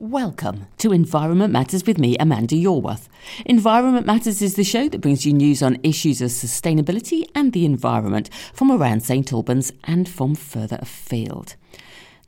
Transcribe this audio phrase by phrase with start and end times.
[0.00, 3.08] Welcome to Environment Matters with me, Amanda Yorwerth.
[3.44, 7.64] Environment Matters is the show that brings you news on issues of sustainability and the
[7.64, 11.56] environment from around St Albans and from further afield.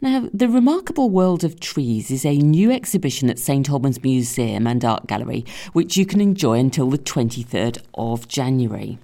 [0.01, 4.85] Now, The Remarkable World of Trees is a new exhibition at St Albans Museum and
[4.85, 8.99] Art Gallery, which you can enjoy until the 23rd of January.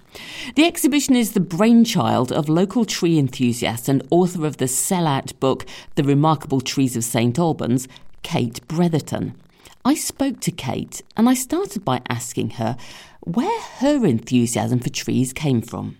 [0.55, 5.65] The exhibition is the brainchild of local tree enthusiast and author of the sellout book,
[5.95, 7.87] The Remarkable Trees of St Albans,
[8.27, 9.35] Kate Bretherton.
[9.85, 12.75] I spoke to Kate and I started by asking her
[13.21, 15.97] where her enthusiasm for trees came from.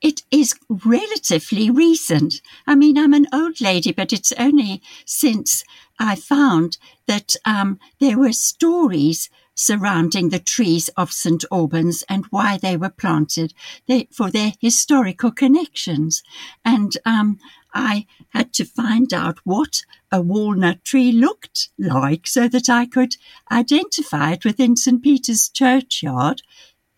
[0.00, 0.54] It is
[0.86, 2.40] relatively recent.
[2.66, 5.64] I mean, I'm an old lady, but it's only since
[5.98, 11.44] I found that um, there were stories surrounding the trees of St.
[11.50, 13.54] Albans and why they were planted
[13.88, 16.22] they, for their historical connections.
[16.64, 17.38] And um,
[17.74, 19.82] I had to find out what
[20.12, 23.16] a walnut tree looked like so that I could
[23.50, 25.02] identify it within St.
[25.02, 26.42] Peter's churchyard,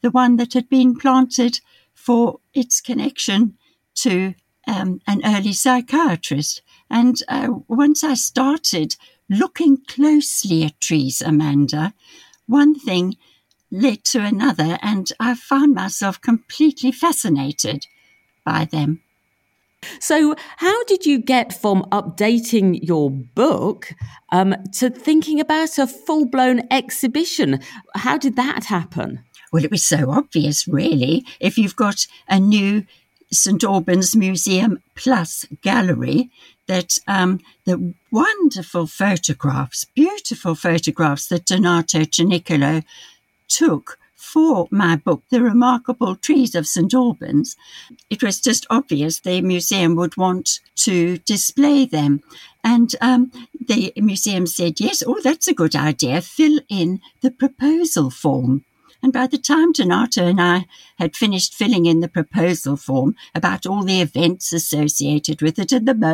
[0.02, 1.60] the one that had been planted
[1.94, 3.56] for its connection
[3.94, 4.34] to
[4.66, 6.62] um, an early psychiatrist.
[6.90, 8.96] And uh, once I started
[9.30, 11.94] looking closely at trees, Amanda,
[12.48, 13.16] one thing
[13.70, 17.86] led to another, and I found myself completely fascinated
[18.44, 19.02] by them.
[20.00, 23.92] So, how did you get from updating your book
[24.32, 27.60] um, to thinking about a full blown exhibition?
[27.94, 29.24] How did that happen?
[29.52, 31.24] Well, it was so obvious, really.
[31.40, 32.84] If you've got a new
[33.30, 36.30] St Albans Museum Plus gallery,
[36.66, 42.84] that um, the wonderful photographs, beautiful photographs that Donato Cinicolo
[43.48, 46.92] took for my book, The Remarkable Trees of St.
[46.92, 47.56] Albans,
[48.10, 52.20] it was just obvious the museum would want to display them.
[52.62, 53.32] And um,
[53.66, 56.20] the museum said, yes, oh, that's a good idea.
[56.20, 58.64] Fill in the proposal form.
[59.02, 60.66] And by the time Donato and I
[60.98, 65.86] had finished filling in the proposal form about all the events associated with it and
[65.86, 65.94] the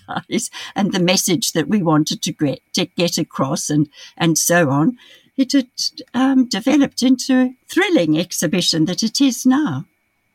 [0.00, 4.70] merchandise and the message that we wanted to get, to get across and, and so
[4.70, 4.98] on,
[5.36, 5.68] it had
[6.14, 9.84] um, developed into a thrilling exhibition that it is now.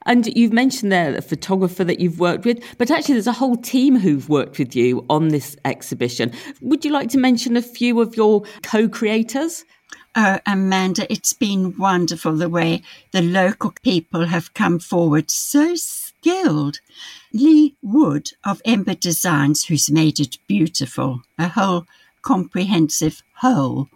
[0.06, 3.58] And you've mentioned there a photographer that you've worked with, but actually there's a whole
[3.58, 6.32] team who've worked with you on this exhibition.
[6.62, 9.66] Would you like to mention a few of your co-creators?
[10.16, 12.82] Oh, Amanda, it's been wonderful the way
[13.12, 16.80] the local people have come forward, so skilled.
[17.32, 21.86] Lee Wood of Ember Designs, who's made it beautiful, a whole
[22.24, 23.88] comprehensive whole.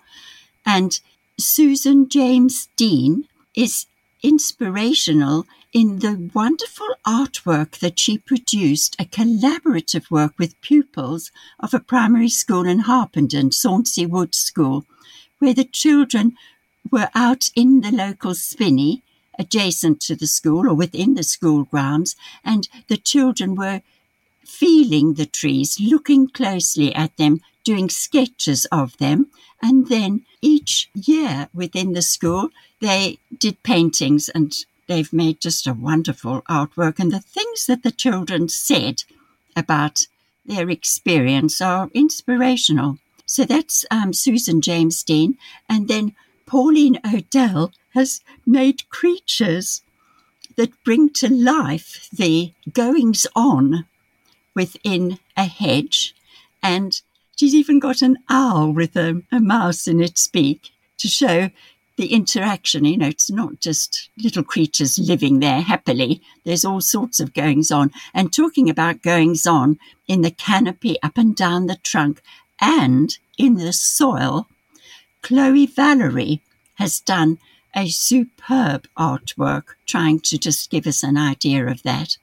[0.65, 0.99] And
[1.39, 3.87] Susan James Dean is
[4.21, 11.79] inspirational in the wonderful artwork that she produced, a collaborative work with pupils of a
[11.79, 14.85] primary school in Harpenden, Sauncey Wood School,
[15.43, 16.37] where the children
[16.89, 19.03] were out in the local spinney
[19.37, 22.15] adjacent to the school or within the school grounds,
[22.45, 23.81] and the children were
[24.45, 29.27] feeling the trees, looking closely at them, doing sketches of them,
[29.61, 32.47] and then each year within the school,
[32.79, 36.99] they did paintings and they've made just a wonderful artwork.
[36.99, 39.03] And the things that the children said
[39.57, 40.07] about
[40.45, 42.99] their experience are inspirational.
[43.33, 45.37] So that's um, Susan James Dean.
[45.67, 49.81] And then Pauline Odell has made creatures
[50.55, 53.85] that bring to life the goings on
[54.55, 56.13] within a hedge
[56.61, 57.01] and
[57.35, 61.49] She's even got an owl with a, a mouse in its beak to show
[61.97, 62.85] the interaction.
[62.85, 66.21] You know, it's not just little creatures living there happily.
[66.43, 67.91] There's all sorts of goings on.
[68.13, 72.21] And talking about goings on in the canopy up and down the trunk
[72.61, 74.47] and in the soil,
[75.21, 76.41] Chloe Valerie
[76.75, 77.39] has done
[77.75, 82.17] a superb artwork trying to just give us an idea of that.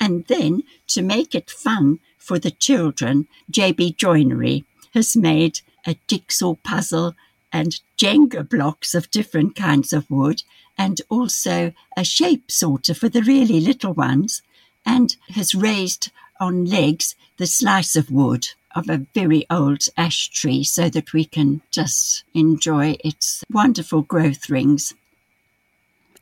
[0.00, 4.64] And then to make it fun for the children, JB Joinery
[4.94, 7.14] has made a jigsaw puzzle
[7.52, 10.42] and Jenga blocks of different kinds of wood,
[10.76, 14.42] and also a shape sorter for the really little ones,
[14.84, 16.10] and has raised
[16.40, 21.24] on legs the slice of wood of a very old ash tree so that we
[21.24, 24.94] can just enjoy its wonderful growth rings.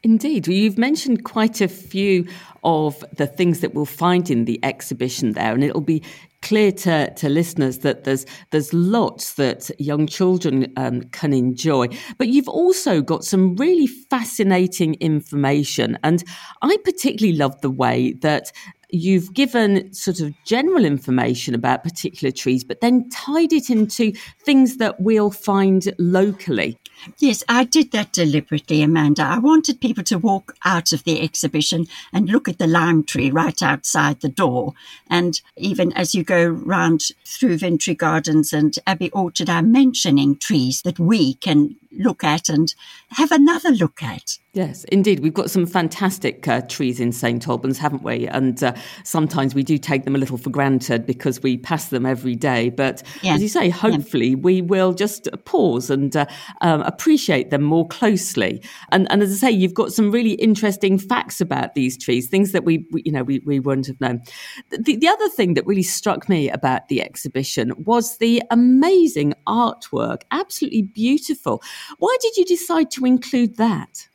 [0.05, 0.47] Indeed.
[0.47, 2.27] You've mentioned quite a few
[2.63, 6.03] of the things that we'll find in the exhibition there, and it'll be
[6.43, 11.89] clear to, to listeners that there's there's lots that young children um, can enjoy.
[12.19, 16.23] But you've also got some really fascinating information, and
[16.61, 18.53] I particularly love the way that
[18.95, 24.13] you've given sort of general information about particular trees, but then tied it into
[24.45, 26.79] things that we'll find locally.
[27.19, 29.25] Yes, I did that deliberately, Amanda.
[29.25, 33.33] I wanted people to walk out of the exhibition and look at the lime tree
[33.33, 34.75] right outside the door.
[35.11, 40.83] And even as you go round through Vintry Gardens and Abbey Orchard, I'm mentioning trees
[40.83, 42.73] that we can look at and
[43.11, 44.39] have another look at.
[44.55, 45.19] Yes, indeed.
[45.19, 48.29] We've got some fantastic uh, trees in St Albans, haven't we?
[48.29, 48.73] And uh,
[49.03, 52.71] sometimes we do take them a little for granted because we pass them every day.
[52.71, 56.27] But as you say, hopefully we will just pause and uh,
[56.61, 58.63] um, appreciate them more closely.
[58.93, 62.53] And, and, as I say, you've got some really interesting facts about these trees, things
[62.53, 64.23] that we, we you know, we, we wouldn't have known.
[64.71, 70.23] The, the other thing that really struck me about the exhibition was the amazing artwork,
[70.31, 71.61] absolutely beautiful.
[71.99, 74.07] Why did you decide to include that?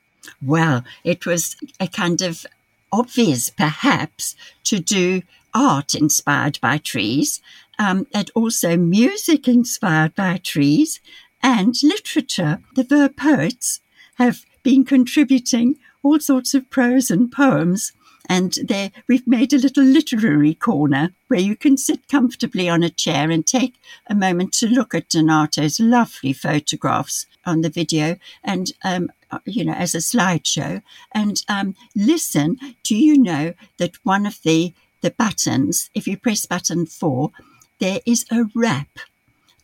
[0.41, 2.45] Well, it was a kind of
[2.91, 4.35] obvious, perhaps,
[4.65, 5.21] to do
[5.53, 7.41] art inspired by trees,
[7.77, 10.99] um, and also music inspired by trees,
[11.41, 12.59] and literature.
[12.75, 13.79] The Ver poets
[14.15, 17.93] have been contributing all sorts of prose and poems.
[18.27, 22.89] And there, we've made a little literary corner where you can sit comfortably on a
[22.89, 23.75] chair and take
[24.07, 29.09] a moment to look at Donato's lovely photographs on the video and um,
[29.45, 30.81] you know, as a slideshow
[31.13, 32.57] and um, listen.
[32.83, 37.31] Do you know that one of the the buttons, if you press button four,
[37.79, 38.89] there is a rap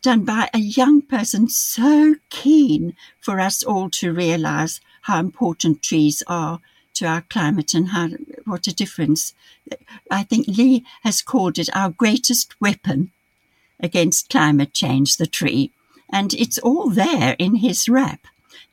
[0.00, 6.22] done by a young person so keen for us all to realize how important trees
[6.26, 6.60] are
[6.94, 8.08] to our climate and how
[8.44, 9.34] what a difference.
[10.10, 13.10] I think Lee has called it our greatest weapon
[13.80, 15.72] against climate change, the tree.
[16.10, 18.20] And it's all there in his rap.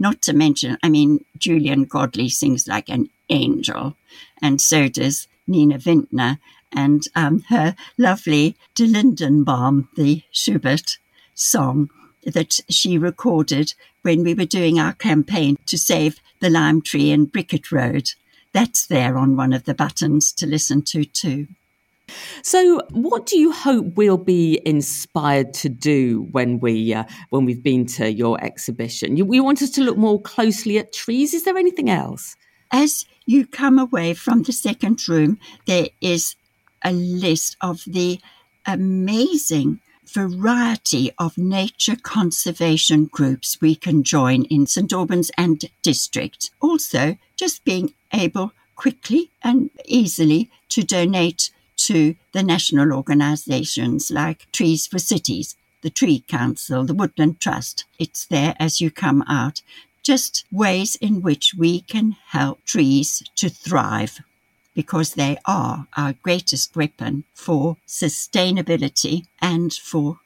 [0.04, 3.96] Not to mention, I mean, Julian Godley sings like an angel,
[4.42, 6.40] and so does Nina Vintner,
[6.74, 10.98] and um, her lovely Der Lindenbaum, the Schubert
[11.36, 11.90] song
[12.26, 17.24] that she recorded when we were doing our campaign to save the lime tree in
[17.24, 18.12] Bricket Road.
[18.52, 21.48] That's there on one of the buttons to listen to too.
[22.42, 27.64] So, what do you hope we'll be inspired to do when we uh, when we've
[27.64, 29.18] been to your exhibition?
[29.18, 31.34] You, we want us to look more closely at trees.
[31.34, 32.36] Is there anything else?
[32.72, 36.36] As you come away from the second room, there is
[36.84, 38.20] a list of the
[38.66, 46.52] amazing variety of nature conservation groups we can join in St Albans and district.
[46.62, 54.88] Also, just being able quickly and easily to donate to the national organisations like Trees
[54.88, 57.86] for Cities, the Tree Council, the Woodland Trust.
[58.00, 59.62] It's there as you come out.
[60.02, 64.20] Just ways in which we can help trees to thrive
[64.74, 70.20] because they are our greatest weapon for sustainability and for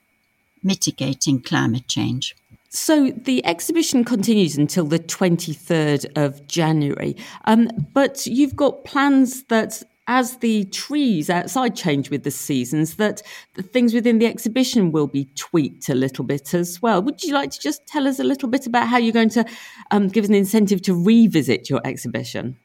[0.62, 2.34] mitigating climate change.
[2.70, 7.16] So the exhibition continues until the 23rd of January.
[7.44, 13.22] Um, but you've got plans that as the trees outside change with the seasons, that
[13.54, 17.02] the things within the exhibition will be tweaked a little bit as well.
[17.02, 19.44] Would you like to just tell us a little bit about how you're going to
[19.90, 22.56] um, give us an incentive to revisit your exhibition?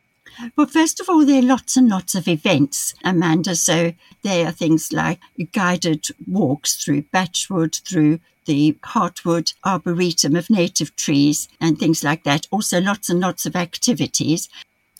[0.56, 3.56] Well, first of all, there are lots and lots of events, Amanda.
[3.56, 5.20] So there are things like
[5.52, 12.48] guided walks through Batchwood, through the Heartwood Arboretum of native trees, and things like that.
[12.52, 14.50] Also, lots and lots of activities.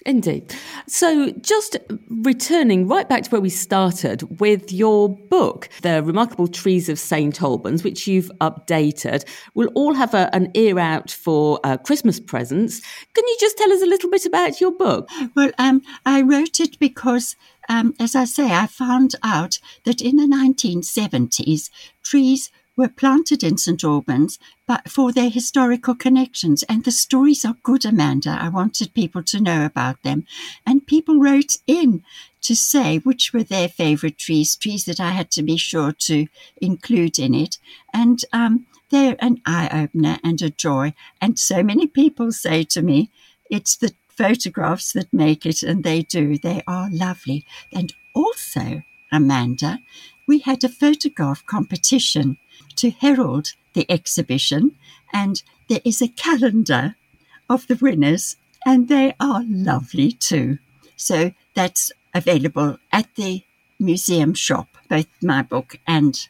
[0.06, 0.54] Indeed.
[0.88, 1.78] So, just
[2.10, 7.42] returning right back to where we started with your book, The Remarkable Trees of St.
[7.42, 12.82] Albans, which you've updated, we'll all have a, an ear out for uh, Christmas presents.
[13.14, 15.10] Can you just tell us a little bit about your book?
[15.36, 17.38] Well, um, I wrote it because,
[17.70, 21.70] um, as I say, I found out that in the 1970s,
[22.04, 23.84] trees were planted in St.
[23.84, 26.64] Albans but for their historical connections.
[26.64, 28.38] And the stories are good, Amanda.
[28.40, 30.26] I wanted people to know about them.
[30.66, 32.04] And people wrote in
[32.42, 36.28] to say which were their favorite trees, trees that I had to be sure to
[36.62, 37.58] include in it.
[37.94, 40.94] And um, they're an eye opener and a joy.
[41.22, 43.10] And so many people say to me,
[43.50, 46.38] it's the photographs that make it, and they do.
[46.38, 47.46] They are lovely.
[47.72, 49.80] And also, Amanda,
[50.28, 52.38] we had a photograph competition
[52.76, 54.76] to herald the exhibition,
[55.14, 56.96] and there is a calendar
[57.50, 58.38] of the winners.
[58.66, 60.58] and they are lovely too.
[60.96, 63.44] So that's available at the
[63.78, 66.28] museum shop, both my book and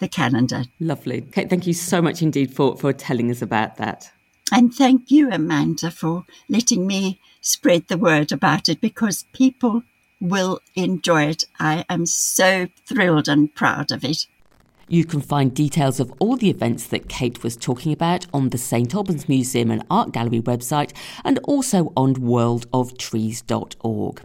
[0.00, 0.64] the calendar.
[0.80, 1.20] Lovely.
[1.20, 4.10] Kate, thank you so much indeed for, for telling us about that.
[4.50, 9.82] And thank you, Amanda, for letting me spread the word about it because people
[10.20, 11.44] will enjoy it.
[11.58, 14.26] I am so thrilled and proud of it.
[14.90, 18.56] You can find details of all the events that Kate was talking about on the
[18.56, 20.94] St Albans Museum and Art Gallery website
[21.24, 24.22] and also on worldoftrees.org.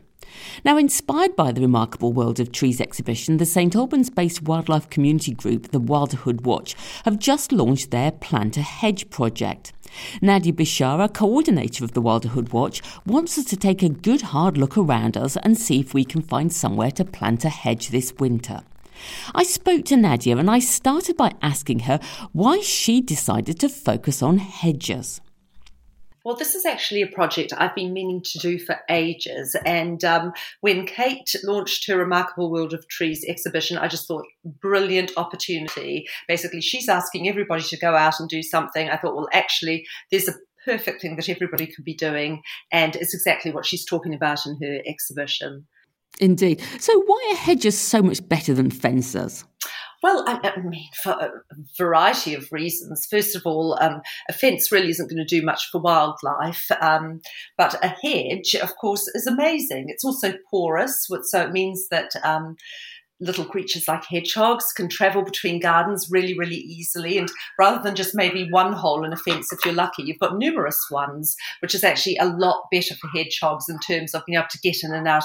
[0.66, 5.34] Now, inspired by the remarkable World of Trees exhibition, the St Albans based wildlife community
[5.34, 6.76] group, the Wilderhood Watch,
[7.06, 9.74] have just launched their Plant a Hedge project.
[10.22, 14.78] Nadia Bishara, coordinator of the Wilderhood Watch, wants us to take a good hard look
[14.78, 18.62] around us and see if we can find somewhere to plant a hedge this winter.
[19.36, 22.00] I spoke to Nadia and I started by asking her
[22.32, 25.22] why she decided to focus on hedges.
[26.24, 29.58] Well, this is actually a project I've been meaning to do for ages.
[29.66, 35.12] And um, when Kate launched her Remarkable World of Trees exhibition, I just thought, brilliant
[35.18, 36.08] opportunity.
[36.30, 38.90] Basically, she's asking everybody to go out and do something.
[38.90, 42.42] I thought, well, actually, there's a perfect thing that everybody could be doing.
[42.72, 45.68] And it's exactly what she's talking about in her exhibition.
[46.20, 46.62] Indeed.
[46.80, 49.44] So, why are hedges so much better than fences?
[50.04, 51.32] Well, I, mean, for a
[51.78, 53.08] variety of reasons.
[53.10, 57.22] First of all, um, a fence really isn't going to do much for wildlife, um,
[57.58, 59.86] but a hedge, of course, is amazing.
[59.88, 62.12] It's also porous, so it means that.
[62.24, 62.58] Um,
[63.20, 67.18] little creatures like hedgehogs can travel between gardens really, really easily.
[67.18, 70.38] And rather than just maybe one hole in a fence, if you're lucky, you've got
[70.38, 74.50] numerous ones, which is actually a lot better for hedgehogs in terms of being able
[74.50, 75.24] to get in and out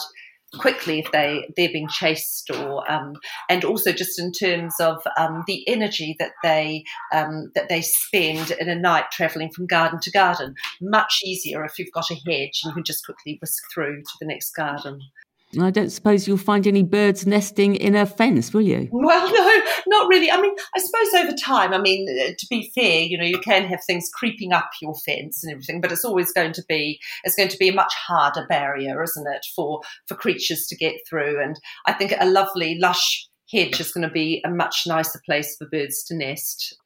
[0.55, 3.14] quickly if they they're being chased or um,
[3.49, 8.50] and also just in terms of um, the energy that they um, that they spend
[8.52, 10.55] in a night traveling from garden to garden.
[10.81, 14.12] Much easier if you've got a hedge and you can just quickly whisk through to
[14.21, 15.00] the next garden
[15.59, 18.88] I don't suppose you'll find any birds nesting in a fence, will you?
[18.93, 20.31] Well, no, not really.
[20.31, 23.38] I mean, I suppose over time, I mean, uh, to be fair, you know, you
[23.38, 27.00] can have things creeping up your fence and everything, but it's always going to be
[27.25, 30.97] it's going to be a much harder barrier, isn't it, for for creatures to get
[31.09, 31.43] through?
[31.43, 35.57] And I think a lovely lush hedge is going to be a much nicer place
[35.57, 36.76] for birds to nest.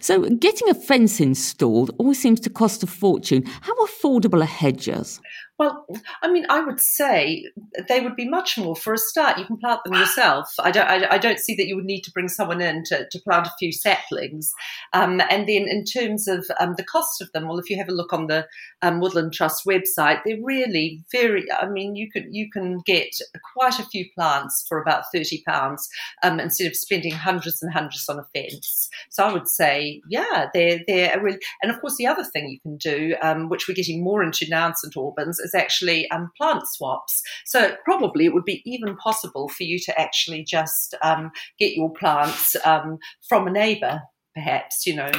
[0.00, 3.44] So, getting a fence installed always seems to cost a fortune.
[3.60, 5.20] How affordable are hedges?
[5.58, 5.86] Well,
[6.22, 7.44] I mean, I would say
[7.88, 8.76] they would be much more.
[8.76, 10.48] For a start, you can plant them yourself.
[10.60, 13.08] I don't, I, I don't see that you would need to bring someone in to,
[13.10, 14.52] to plant a few saplings.
[14.92, 17.88] Um, and then, in terms of um, the cost of them, well, if you have
[17.88, 18.46] a look on the
[18.82, 21.44] um, Woodland Trust website, they're really very.
[21.52, 23.08] I mean, you can you can get
[23.56, 25.88] quite a few plants for about thirty pounds
[26.22, 28.88] um, instead of spending hundreds and hundreds on a fence.
[29.10, 31.40] So I would say, yeah, they're they're really.
[31.62, 34.46] And of course, the other thing you can do, um, which we're getting more into
[34.48, 37.22] now in St Albans is actually um, plant swaps.
[37.46, 41.92] So probably it would be even possible for you to actually just um, get your
[41.92, 44.02] plants um, from a neighbour,
[44.34, 45.10] perhaps, you know,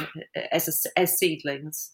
[0.52, 1.92] as, a, as seedlings.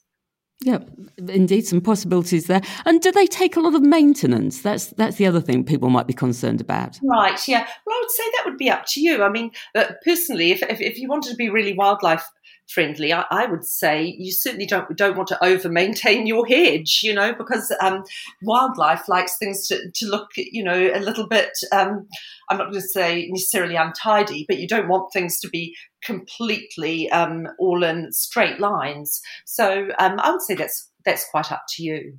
[0.65, 0.79] Yeah,
[1.19, 2.63] indeed, some possibilities there.
[2.87, 4.63] And do they take a lot of maintenance?
[4.63, 6.99] That's that's the other thing people might be concerned about.
[7.03, 7.47] Right.
[7.47, 7.67] Yeah.
[7.85, 9.23] Well, I would say that would be up to you.
[9.23, 12.25] I mean, uh, personally, if, if, if you wanted to be really wildlife
[12.69, 17.01] friendly, I, I, would say you certainly don't don't want to over maintain your hedge,
[17.03, 18.05] you know, because um,
[18.43, 21.51] wildlife likes things to, to look, you know, a little bit.
[21.73, 22.09] Um,
[22.51, 27.11] I'm not going to say necessarily untidy, but you don't want things to be completely
[27.11, 29.21] um, all in straight lines.
[29.45, 32.15] So um, I would say that's that's quite up to you.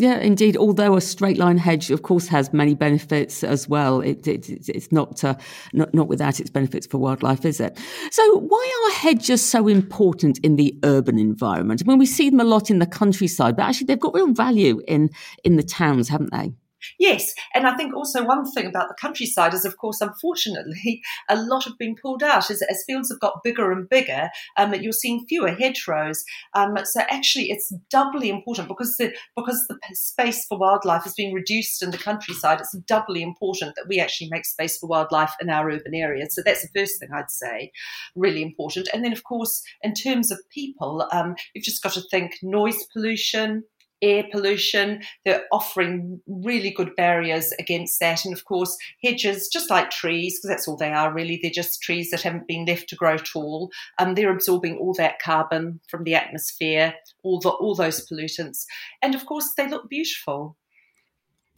[0.00, 0.56] Yeah, indeed.
[0.56, 4.00] Although a straight line hedge, of course, has many benefits as well.
[4.00, 5.34] It, it, it's not, uh,
[5.74, 7.78] not not without its benefits for wildlife, is it?
[8.10, 11.82] So, why are hedges so important in the urban environment?
[11.84, 14.32] I mean, we see them a lot in the countryside, but actually, they've got real
[14.32, 15.10] value in
[15.44, 16.54] in the towns, haven't they?
[16.98, 21.36] Yes, and I think also one thing about the countryside is, of course, unfortunately, a
[21.36, 24.30] lot have been pulled out as, as fields have got bigger and bigger.
[24.56, 26.24] Um, you're seeing fewer hedgerows.
[26.54, 31.34] Um, so actually, it's doubly important because the because the space for wildlife has been
[31.34, 32.60] reduced in the countryside.
[32.60, 36.34] It's doubly important that we actually make space for wildlife in our urban areas.
[36.34, 37.72] So that's the first thing I'd say,
[38.14, 38.88] really important.
[38.92, 42.84] And then, of course, in terms of people, um, you've just got to think noise
[42.92, 43.64] pollution
[44.02, 45.02] air pollution.
[45.24, 48.24] They're offering really good barriers against that.
[48.24, 51.82] And of course, hedges, just like trees, because that's all they are really, they're just
[51.82, 53.70] trees that haven't been left to grow tall.
[53.98, 58.64] Um, they're absorbing all that carbon from the atmosphere, all, the, all those pollutants.
[59.02, 60.56] And of course, they look beautiful.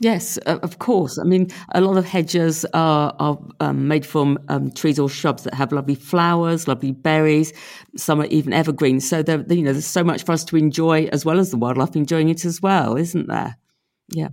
[0.03, 1.17] Yes, of course.
[1.17, 5.45] I mean, a lot of hedges are, are um, made from um, trees or shrubs
[5.45, 7.53] that have lovely flowers, lovely berries.
[7.97, 8.99] Some are even evergreen.
[8.99, 11.95] So, you know, there's so much for us to enjoy as well as the wildlife
[11.95, 13.57] enjoying it as well, isn't there?
[14.15, 14.29] Yeah.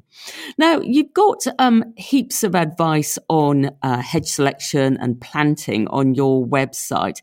[0.57, 6.45] Now, you've got um, heaps of advice on uh, hedge selection and planting on your
[6.45, 7.21] website.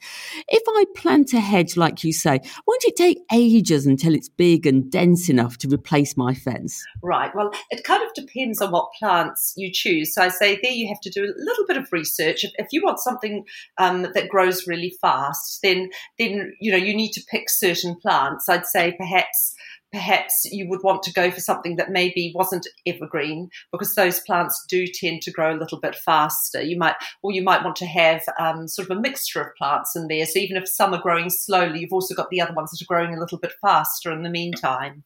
[0.48, 4.66] If I plant a hedge, like you say, won't it take ages until it's big
[4.66, 6.82] and dense enough to replace my fence?
[7.02, 7.34] Right.
[7.34, 10.14] Well, it kind of depends on what plants you choose.
[10.14, 12.44] So I say there you have to do a little bit of research.
[12.44, 13.44] If, if you want something
[13.78, 18.48] um, that grows really fast, then then you know you need to pick certain plants.
[18.48, 19.54] I'd say perhaps
[19.96, 24.62] perhaps you would want to go for something that maybe wasn't evergreen because those plants
[24.68, 26.60] do tend to grow a little bit faster.
[26.60, 29.96] You might, or you might want to have um, sort of a mixture of plants
[29.96, 30.26] in there.
[30.26, 32.94] So even if some are growing slowly, you've also got the other ones that are
[32.94, 35.02] growing a little bit faster in the meantime.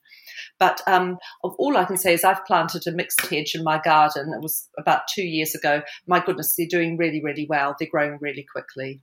[0.59, 4.35] But um, all I can say is I've planted a mixed hedge in my garden.
[4.35, 5.82] It was about two years ago.
[6.09, 7.76] My goodness, they're doing really, really well.
[7.78, 9.02] They're growing really quickly.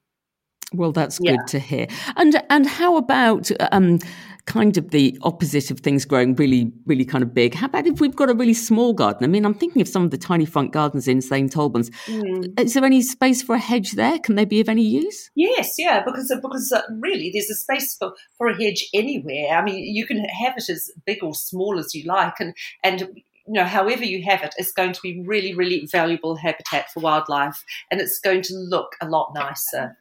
[0.74, 1.46] Well, that's good yeah.
[1.48, 1.88] to hear.
[2.18, 4.00] And and how about um,
[4.48, 7.54] kind of the opposite of things growing really, really kind of big.
[7.54, 9.24] How about if we've got a really small garden?
[9.24, 11.90] I mean, I'm thinking of some of the tiny front gardens in St Albans.
[12.08, 12.60] Mm.
[12.60, 14.18] Is there any space for a hedge there?
[14.20, 15.30] Can they be of any use?
[15.36, 19.50] Yes, yeah, because because uh, really there's a space for, for a hedge anywhere.
[19.52, 23.02] I mean, you can have it as big or small as you like, and and
[23.02, 27.02] you know, however you have it, it's going to be really, really valuable habitat for
[27.02, 29.98] wildlife, and it's going to look a lot nicer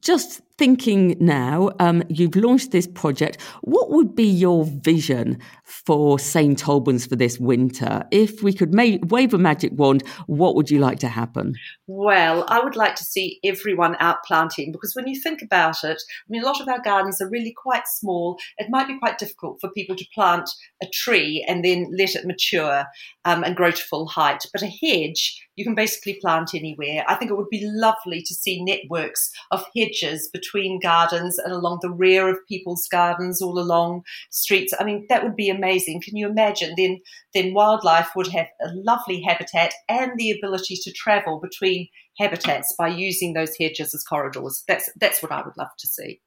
[0.00, 3.40] just thinking now, um, you've launched this project.
[3.62, 6.68] What would be your vision for St.
[6.68, 8.04] Albans for this winter?
[8.10, 11.54] If we could ma- wave a magic wand, what would you like to happen?
[11.86, 16.00] Well, I would like to see everyone out planting because when you think about it,
[16.00, 18.38] I mean, a lot of our gardens are really quite small.
[18.58, 20.48] It might be quite difficult for people to plant
[20.82, 22.86] a tree and then let it mature
[23.24, 24.44] um, and grow to full height.
[24.52, 27.04] But a hedge, you can basically plant anywhere.
[27.08, 31.78] I think it would be lovely to see networks of hedges between gardens and along
[31.82, 34.72] the rear of people's gardens, all along streets.
[34.78, 36.00] I mean, that would be amazing.
[36.02, 36.74] Can you imagine?
[36.76, 37.00] Then,
[37.32, 42.88] then wildlife would have a lovely habitat and the ability to travel between habitats by
[42.88, 44.62] using those hedges as corridors.
[44.68, 46.20] That's that's what I would love to see.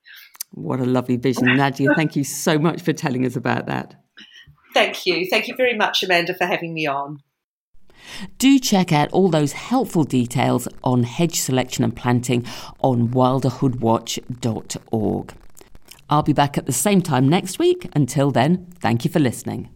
[0.51, 1.90] What a lovely vision, Nadia.
[1.96, 3.96] thank you so much for telling us about that.
[4.74, 5.27] Thank you.
[5.30, 7.20] Thank you very much, Amanda, for having me on.
[8.37, 12.46] Do check out all those helpful details on hedge selection and planting
[12.81, 15.33] on wilderhoodwatch.org.
[16.09, 17.89] I'll be back at the same time next week.
[17.93, 19.70] Until then, thank you for listening.